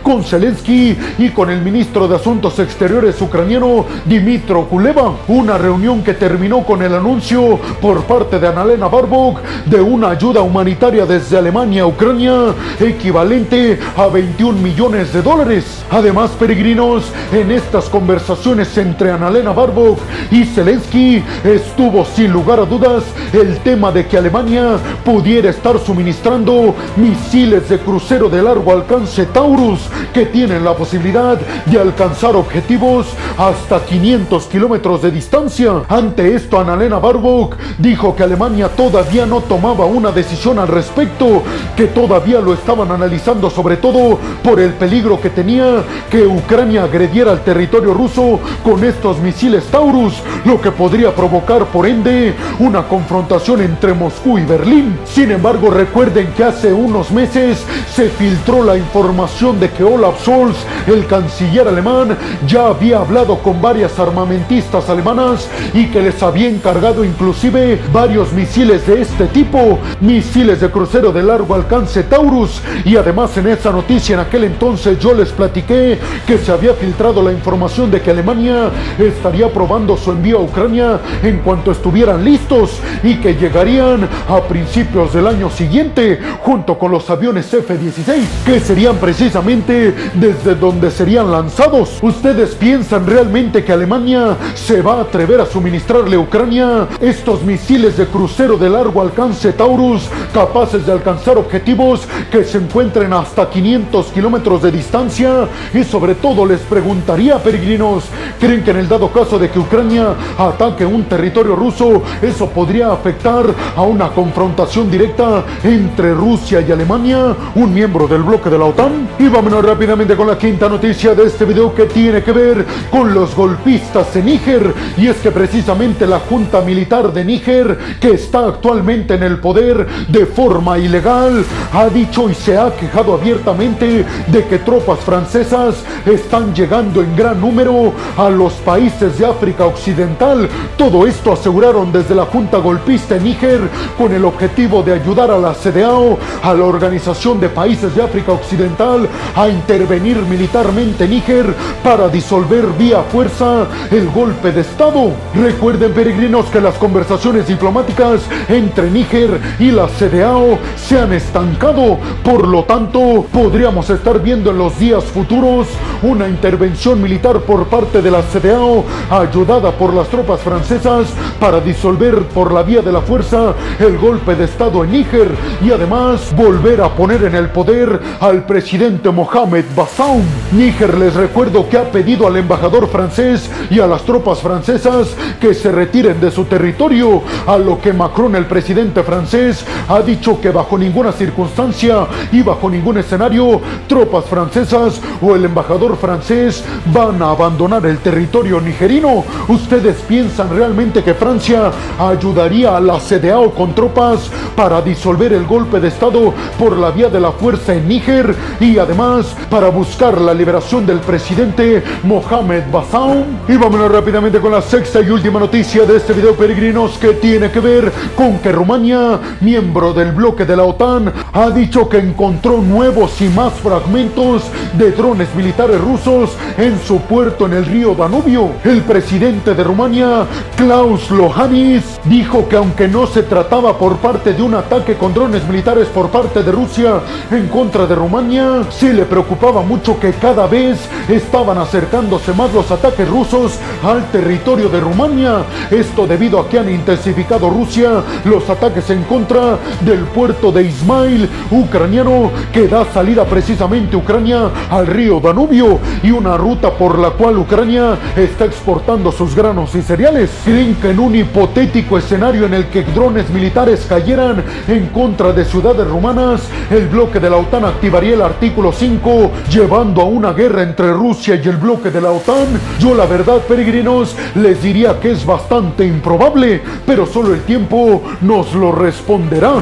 Con 0.03 0.25
Zelensky 0.25 0.97
y 1.19 1.29
con 1.29 1.51
el 1.51 1.61
ministro 1.61 2.09
de 2.09 2.17
Asuntos 2.17 2.59
Exteriores 2.59 3.21
ucraniano 3.21 3.85
Dimitro 4.07 4.67
Kuleva, 4.67 5.13
una 5.29 5.59
reunión 5.59 6.03
que 6.03 6.15
terminó 6.15 6.65
con 6.65 6.83
el 6.83 6.95
anuncio 6.95 7.59
por 7.83 8.05
parte 8.05 8.39
de 8.39 8.49
Annalena 8.49 8.89
Baerbock 8.89 9.41
de 9.67 9.81
una 9.81 10.09
ayuda 10.09 10.41
humanitaria 10.41 11.05
desde 11.05 11.37
Alemania 11.37 11.83
a 11.83 11.87
Ucrania 11.87 12.55
equivalente 12.81 13.79
a 13.95 14.07
21 14.07 14.59
millones 14.59 15.13
de 15.13 15.21
dólares. 15.21 15.85
Además, 15.91 16.31
peregrinos, 16.31 17.05
en 17.31 17.51
estas 17.51 17.91
conversaciones 17.91 18.77
entre 18.79 19.11
Annalena 19.11 19.53
Baerbock 19.53 19.99
y 20.31 20.45
Zelensky 20.45 21.23
estuvo 21.45 22.07
sin 22.07 22.33
lugar 22.33 22.59
a 22.59 22.65
dudas 22.65 23.05
el 23.35 23.59
tema 23.59 23.93
de 23.93 24.07
que 24.07 24.17
Alemania 24.17 24.79
pudiera 25.05 25.51
estar 25.51 25.79
suministrando 25.79 26.75
misiles 26.97 27.69
de 27.69 27.79
crucero 27.79 28.29
de 28.29 28.43
largo 28.43 28.73
alcance 28.73 29.27
Taurus 29.43 29.81
que 30.15 30.27
tienen 30.27 30.65
la 30.65 30.77
posibilidad 30.77 31.37
de 31.67 31.81
alcanzar 31.81 32.37
objetivos 32.37 33.09
hasta 33.37 33.85
500 33.85 34.47
kilómetros 34.47 35.03
de 35.03 35.11
distancia. 35.11 35.83
Ante 35.89 36.37
esto, 36.37 36.61
Annalena 36.61 37.01
Baerbock 37.01 37.57
dijo 37.79 38.15
que 38.15 38.23
Alemania 38.23 38.69
todavía 38.69 39.27
no 39.27 39.41
tomaba 39.41 39.85
una 39.85 40.13
decisión 40.13 40.61
al 40.61 40.69
respecto, 40.69 41.43
que 41.77 41.87
todavía 41.87 42.41
lo 42.41 42.55
estaban 42.55 42.93
analizando 42.93 43.51
sobre 43.51 43.79
todo 43.79 44.17
por 44.45 44.61
el 44.61 44.75
peligro 44.75 45.21
que 45.21 45.31
tenía 45.31 45.83
que 46.09 46.25
Ucrania 46.25 46.85
agrediera 46.85 47.33
al 47.33 47.43
territorio 47.43 47.95
ruso 47.95 48.39
con 48.63 48.85
estos 48.85 49.19
misiles 49.19 49.65
Taurus, 49.73 50.23
lo 50.45 50.61
que 50.61 50.71
podría 50.71 51.13
provocar 51.13 51.65
por 51.67 51.85
ende 51.85 52.33
una 52.61 52.87
confrontación 52.87 53.61
entre 53.63 53.93
Moscú 53.93 54.39
y 54.39 54.45
Berlín. 54.45 54.97
Sin 55.05 55.33
embargo, 55.33 55.69
recuerden 55.69 56.29
que 56.37 56.45
hace 56.45 56.73
unos 56.73 57.11
meses 57.11 57.65
se 57.93 58.09
filtró 58.09 58.63
la 58.63 58.77
información 58.77 59.32
de 59.33 59.71
que 59.71 59.83
Olaf 59.83 60.21
Scholz, 60.23 60.57
el 60.87 61.07
canciller 61.07 61.67
alemán, 61.67 62.17
ya 62.47 62.67
había 62.67 62.99
hablado 62.99 63.39
con 63.39 63.61
varias 63.62 63.99
armamentistas 63.99 64.89
alemanas 64.89 65.49
y 65.73 65.87
que 65.87 66.03
les 66.03 66.23
había 66.23 66.49
encargado 66.49 67.03
inclusive 67.03 67.81
varios 67.93 68.33
misiles 68.33 68.87
de 68.87 69.01
este 69.01 69.27
tipo, 69.27 69.79
misiles 70.01 70.61
de 70.61 70.71
crucero 70.71 71.12
de 71.12 71.23
largo 71.23 71.55
alcance 71.55 72.05
Taurus. 72.05 72.61
Y 72.85 72.97
además 72.97 73.37
en 73.39 73.49
esa 73.49 73.73
noticia 73.73 74.15
en 74.15 74.21
aquel 74.21 74.45
entonces 74.45 74.99
yo 75.01 75.12
les 75.15 75.31
platiqué 75.31 75.99
que 76.27 76.39
se 76.39 76.53
había 76.53 76.75
filtrado 76.75 77.21
la 77.23 77.33
información 77.33 77.91
de 77.91 78.01
que 78.01 78.11
Alemania 78.11 78.71
estaría 78.99 79.53
probando 79.53 79.97
su 79.97 80.12
envío 80.12 80.39
a 80.39 80.43
Ucrania 80.43 81.01
en 81.23 81.39
cuanto 81.39 81.73
estuvieran 81.73 82.23
listos 82.23 82.79
y 83.03 83.17
que 83.17 83.35
llegarían 83.35 84.09
a 84.29 84.41
principios 84.43 85.15
del 85.15 85.27
año 85.27 85.51
siguiente 85.51 86.21
junto 86.43 86.79
con 86.79 86.93
los 86.93 87.09
aviones 87.11 87.53
F-16 87.53 88.23
que 88.45 88.61
serían 88.61 88.97
precisamente 89.12 89.95
desde 90.14 90.54
donde 90.54 90.90
serían 90.90 91.31
lanzados. 91.31 91.99
¿Ustedes 92.00 92.54
piensan 92.54 93.07
realmente 93.07 93.62
que 93.62 93.71
Alemania 93.71 94.38
se 94.54 94.81
va 94.81 94.95
a 94.95 95.00
atrever 95.02 95.38
a 95.38 95.45
suministrarle 95.45 96.16
a 96.16 96.21
Ucrania 96.21 96.88
estos 96.99 97.42
misiles 97.42 97.99
de 97.99 98.07
crucero 98.07 98.57
de 98.57 98.71
largo 98.71 99.02
alcance 99.02 99.52
Taurus 99.52 100.09
capaces 100.33 100.87
de 100.87 100.92
alcanzar 100.92 101.37
objetivos 101.37 102.09
que 102.31 102.42
se 102.42 102.57
encuentren 102.57 103.12
hasta 103.12 103.50
500 103.50 104.07
kilómetros 104.07 104.62
de 104.62 104.73
distancia? 104.73 105.47
Y 105.75 105.85
sobre 105.85 106.14
todo 106.14 106.47
les 106.47 106.61
preguntaría, 106.61 107.37
peregrinos, 107.37 108.04
¿creen 108.40 108.64
que 108.64 108.71
en 108.71 108.78
el 108.78 108.88
dado 108.88 109.12
caso 109.12 109.38
de 109.38 109.50
que 109.50 109.59
Ucrania 109.59 110.14
ataque 110.38 110.87
un 110.87 111.04
territorio 111.04 111.54
ruso, 111.54 112.02
eso 112.23 112.49
podría 112.49 112.90
afectar 112.90 113.45
a 113.76 113.83
una 113.83 114.09
confrontación 114.09 114.90
directa 114.90 115.45
entre 115.62 116.14
Rusia 116.14 116.64
y 116.66 116.73
Alemania, 116.73 117.37
un 117.57 117.75
miembro 117.75 118.09
del 118.09 118.23
bloque 118.23 118.49
de 118.49 118.57
la 118.57 118.64
OTAN? 118.64 119.02
Y 119.19 119.29
vámonos 119.29 119.65
rápidamente 119.65 120.17
con 120.17 120.27
la 120.27 120.37
quinta 120.37 120.69
noticia 120.69 121.15
de 121.15 121.27
este 121.27 121.45
video 121.45 121.75
que 121.75 121.85
tiene 121.87 122.23
que 122.23 122.33
ver 122.33 122.67
con 122.91 123.15
los 123.15 123.35
golpistas 123.35 124.15
en 124.17 124.27
Níger. 124.27 124.75
Y 124.97 125.07
es 125.09 125.17
que 125.17 125.31
precisamente 125.31 126.07
la 126.07 126.19
Junta 126.19 126.61
Militar 126.61 127.13
de 127.13 127.25
Níger, 127.25 127.79
que 128.01 128.13
está 128.13 128.47
actualmente 128.47 129.15
en 129.15 129.23
el 129.23 129.39
poder 129.39 129.87
de 130.09 130.27
forma 130.27 130.79
ilegal, 130.79 131.45
ha 131.73 131.89
dicho 131.89 132.29
y 132.29 132.35
se 132.35 132.59
ha 132.59 132.75
quejado 132.77 133.15
abiertamente 133.15 134.05
de 134.27 134.45
que 134.47 134.59
tropas 134.59 135.01
francesas 135.01 135.85
están 136.05 136.55
llegando 136.55 137.01
en 137.03 137.15
gran 137.17 137.41
número 137.41 137.93
a 138.17 138.29
los 138.29 138.55
países 138.55 139.19
de 139.19 139.27
África 139.27 139.67
Occidental. 139.67 140.49
Todo 140.77 141.07
esto 141.07 141.33
aseguraron 141.33 141.93
desde 141.93 142.15
la 142.15 142.25
Junta 142.27 142.59
Golpista 142.59 143.17
en 143.17 143.25
Níger 143.25 143.61
con 143.97 144.13
el 144.13 144.25
objetivo 144.25 144.83
de 144.83 144.95
ayudar 144.95 145.31
a 145.31 145.39
la 145.39 145.55
CDAO, 145.55 146.19
a 146.43 146.55
la 146.55 146.65
Organización 146.65 147.41
de 147.41 147.49
Países 147.49 147.95
de 147.95 148.03
África 148.03 148.33
Occidental, 148.33 148.92
a 149.35 149.49
intervenir 149.49 150.19
militarmente 150.29 151.05
en 151.05 151.11
Níger 151.11 151.55
para 151.83 152.09
disolver 152.09 152.67
vía 152.79 153.03
fuerza 153.11 153.67
el 153.91 154.09
golpe 154.11 154.53
de 154.53 154.61
Estado. 154.61 155.13
Recuerden 155.35 155.93
peregrinos 155.93 156.47
que 156.47 156.61
las 156.61 156.75
conversaciones 156.75 157.47
diplomáticas 157.47 158.23
entre 158.49 158.91
Níger 158.91 159.41
y 159.59 159.71
la 159.71 159.89
CDAO 159.89 160.59
se 160.77 160.99
han 160.99 161.13
estancado, 161.13 161.99
por 162.23 162.47
lo 162.47 162.65
tanto 162.65 163.25
podríamos 163.33 163.89
estar 163.91 164.23
viendo 164.23 164.51
en 164.51 164.59
los 164.59 164.79
días 164.79 165.05
futuros 165.05 165.69
una 166.03 166.29
intervención 166.29 167.01
militar 167.01 167.41
por 167.41 167.67
parte 167.67 168.03
de 168.03 168.11
la 168.11 168.23
CDAO 168.23 168.85
ayudada 169.11 169.71
por 169.73 169.95
las 169.95 170.09
tropas 170.09 170.41
francesas 170.41 171.07
para 171.41 171.61
disolver 171.61 172.23
por 172.29 172.53
la 172.53 172.63
vía 172.63 172.83
de 172.83 172.93
la 172.93 173.01
fuerza 173.01 173.55
el 173.79 173.97
golpe 173.99 174.35
de 174.35 174.45
Estado 174.45 174.85
en 174.85 174.93
Níger 174.93 175.31
y 175.65 175.71
además 175.71 176.35
volver 176.37 176.81
a 176.83 176.95
poner 176.95 177.25
en 177.25 177.35
el 177.35 177.51
poder 177.51 178.01
al 178.21 178.45
presidente 178.45 178.82
Mohamed 178.91 179.65
Bazoum. 179.77 180.23
Níger 180.51 180.99
les 180.99 181.15
recuerdo 181.15 181.69
que 181.69 181.79
ha 181.79 181.85
pedido 181.85 182.27
al 182.27 182.37
embajador 182.37 182.89
francés 182.89 183.49
y 183.71 183.79
a 183.79 183.87
las 183.87 184.03
tropas 184.03 184.41
francesas 184.41 185.15
que 185.41 185.55
se 185.55 185.71
retiren 185.71 186.21
de 186.21 186.33
su 186.33 186.47
territorio, 186.47 187.23
a 187.47 187.59
lo 187.59 187.81
que 187.81 187.93
Macron, 187.93 188.35
el 188.35 188.47
presidente 188.47 189.05
francés, 189.05 189.65
ha 189.89 190.01
dicho 190.01 190.41
que 190.41 190.51
bajo 190.51 190.77
ninguna 190.77 191.12
circunstancia 191.12 192.09
y 192.33 192.43
bajo 192.43 192.69
ningún 192.69 192.99
escenario 192.99 193.61
tropas 193.87 194.25
francesas 194.25 195.01
o 195.21 195.37
el 195.37 195.45
embajador 195.45 195.97
francés 195.97 196.65
van 196.93 197.23
a 197.23 197.31
abandonar 197.31 197.87
el 197.87 197.99
territorio 197.99 198.61
nigerino. 198.61 199.23
¿Ustedes 199.47 199.97
piensan 200.09 200.51
realmente 200.51 201.05
que 201.05 201.15
Francia 201.15 201.71
ayudaría 202.01 202.77
a 202.77 202.81
la 202.81 202.99
CDAO 202.99 203.53
con 203.53 203.77
tropas 203.77 204.29
para 204.57 204.83
disolver 204.83 205.33
el 205.33 205.47
golpe 205.47 205.79
de 205.79 205.87
Estado 205.87 206.35
por 206.59 206.77
la 206.77 206.91
vía 206.91 207.09
de 207.09 207.21
la 207.21 207.31
fuerza 207.31 207.75
en 207.75 207.87
Níger? 207.87 208.35
y 208.61 208.72
además 208.79 209.35
para 209.50 209.69
buscar 209.69 210.21
la 210.21 210.35
liberación 210.35 210.87
del 210.87 211.00
presidente 211.00 211.83
Mohamed 212.02 212.64
Bassaum. 212.71 213.25
Y 213.49 213.57
vámonos 213.57 213.91
rápidamente 213.91 214.41
con 214.41 214.52
la 214.52 214.62
sexta 214.62 215.00
y 215.00 215.11
última 215.11 215.41
noticia 215.41 215.85
de 215.85 215.97
este 215.97 216.12
video 216.12 216.35
peregrinos 216.35 216.99
que 216.99 217.14
tiene 217.14 217.50
que 217.50 217.61
ver 217.61 217.93
con 218.17 218.38
que 218.38 218.52
Rumania, 218.52 219.19
miembro 219.41 219.93
del 219.93 220.12
bloque 220.12 220.45
de 220.45 220.57
la 220.57 220.64
OTAN, 220.64 221.12
ha 221.33 221.50
dicho 221.50 221.88
que 221.88 221.99
encontró 221.99 222.59
nuevos 222.59 223.21
y 223.21 223.29
más 223.29 223.52
fragmentos 223.55 224.45
de 224.79 224.93
drones 224.93 225.35
militares 225.35 225.81
rusos 225.81 226.31
en 226.57 226.79
su 226.81 227.00
puerto 227.00 227.47
en 227.47 227.55
el 227.55 227.67
río 227.67 227.95
Danubio. 227.95 228.50
El 228.64 228.83
presidente 228.83 229.55
de 229.55 229.64
Rumania, 229.64 230.26
Klaus 230.57 231.11
Lohanis, 231.11 232.00
dijo 232.05 232.49
que 232.49 232.57
aunque 232.57 232.88
no 232.88 233.07
se 233.07 233.23
trataba 233.23 233.79
por 233.79 233.97
parte 233.99 234.33
de 234.33 234.43
un 234.43 234.55
ataque 234.55 234.95
con 234.95 235.14
drones 235.14 235.47
militares 235.49 235.88
por 235.88 236.11
parte 236.11 236.43
de 236.43 236.52
Rusia 236.52 237.00
en 237.31 237.49
contra 237.49 237.87
de 237.87 237.95
Rumania, 237.95 238.62
sí 238.71 238.92
le 238.92 239.04
preocupaba 239.04 239.62
mucho 239.62 239.99
que 239.99 240.12
cada 240.12 240.47
vez 240.47 240.78
estaban 241.09 241.59
acercándose 241.59 242.33
más 242.33 242.52
los 242.52 242.71
ataques 242.71 243.09
rusos 243.09 243.59
al 243.83 244.04
territorio 244.11 244.69
de 244.69 244.81
Rumania. 244.81 245.45
Esto 245.71 246.07
debido 246.07 246.38
a 246.38 246.49
que 246.49 246.59
han 246.59 246.71
intensificado 246.71 247.50
Rusia 247.50 248.02
los 248.25 248.49
ataques 248.49 248.88
en 248.90 249.04
contra 249.04 249.59
del 249.81 250.00
puerto 250.00 250.52
de 250.52 250.64
Ismail, 250.64 251.28
ucraniano, 251.50 252.31
que 252.52 252.69
da 252.69 252.85
salida 252.92 253.25
precisamente 253.25 253.97
Ucrania 253.97 254.50
al 254.71 254.87
río 254.87 255.21
Danubio 255.21 255.78
y 256.02 256.11
una 256.11 256.37
ruta 256.37 256.71
por 256.71 256.99
la 256.99 257.11
cual 257.11 257.38
Ucrania 257.38 257.97
está 258.16 258.45
exportando 258.45 259.12
sus 259.12 259.35
granos 259.35 259.75
y 259.75 259.83
cereales. 259.83 260.31
Creen 260.45 260.75
que 260.76 260.90
en 260.90 261.00
un 261.00 261.14
hipotético 261.14 261.99
escenario 261.99 262.47
en 262.47 262.54
el 262.54 262.66
que 262.66 262.83
drones 262.83 263.28
militares 263.31 263.87
cayeran 263.88 264.45
en 264.69 264.87
contra 264.88 265.33
de 265.33 265.45
ciudades 265.45 265.87
rumanas, 265.87 266.42
el 266.71 266.88
bloque 266.88 267.21
de 267.21 267.31
la 267.31 267.37
OTAN 267.37 267.64
activaría 267.64 268.14
el 268.14 268.23
artículo 268.53 268.71
5, 268.71 269.31
llevando 269.51 270.03
a 270.03 270.05
una 270.05 270.35
guerra 270.35 270.63
entre 270.63 270.93
Rusia 270.93 271.41
y 271.43 271.49
el 271.49 271.57
bloque 271.57 271.91
de 271.91 272.03
la 272.03 272.11
OTAN. 272.11 272.49
Yo 272.79 272.95
la 272.95 273.07
verdad, 273.07 273.39
peregrinos, 273.49 274.15
les 274.35 274.63
diría 274.63 275.01
que 275.01 275.13
es 275.13 275.25
bastante 275.25 275.87
improbable, 275.87 276.61
pero 276.85 277.07
solo 277.07 277.33
el 277.33 277.41
tiempo 277.45 278.03
nos 278.21 278.53
lo 278.53 278.71
responderá. 278.71 279.55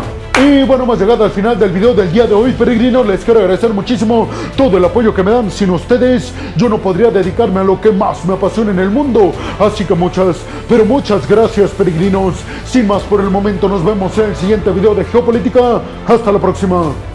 Y 0.43 0.65
bueno, 0.65 0.83
hemos 0.83 0.99
llegado 0.99 1.23
al 1.23 1.31
final 1.31 1.57
del 1.57 1.71
video 1.71 1.95
del 1.95 2.11
día 2.11 2.27
de 2.27 2.35
hoy, 2.35 2.51
peregrinos. 2.51 3.07
Les 3.07 3.25
quiero 3.25 3.39
agradecer 3.39 3.73
muchísimo 3.73 4.29
todo 4.57 4.77
el 4.77 4.85
apoyo 4.85 5.15
que 5.15 5.23
me 5.23 5.31
dan. 5.31 5.53
Sin 5.53 5.71
ustedes, 5.71 6.33
yo 6.57 6.69
no 6.69 6.79
podría 6.79 7.13
dedicarme 7.13 7.61
a 7.61 7.65
lo 7.65 7.81
que 7.81 7.93
más 7.93 8.25
me 8.25 8.35
apasiona 8.35 8.73
en 8.73 8.81
el 8.81 8.91
mundo. 8.91 9.31
Así 9.61 9.85
que 9.85 9.95
muchas, 9.95 10.39
pero 10.69 10.85
muchas 10.85 11.29
gracias, 11.29 11.71
peregrinos. 11.71 12.35
Sin 12.65 12.89
más 12.89 13.05
por 13.05 13.21
el 13.21 13.31
momento, 13.31 13.69
nos 13.69 13.85
vemos 13.85 14.19
en 14.19 14.31
el 14.31 14.37
siguiente 14.37 14.73
video 14.73 14.97
de 14.97 15.05
Geopolítica. 15.05 15.81
Hasta 16.09 16.33
la 16.33 16.41
próxima. 16.41 17.10